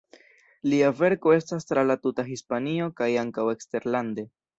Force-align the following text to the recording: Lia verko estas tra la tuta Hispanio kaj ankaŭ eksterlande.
Lia 0.71 0.87
verko 1.01 1.33
estas 1.35 1.69
tra 1.71 1.83
la 1.89 1.95
tuta 2.05 2.25
Hispanio 2.29 2.87
kaj 3.03 3.11
ankaŭ 3.25 3.45
eksterlande. 3.53 4.27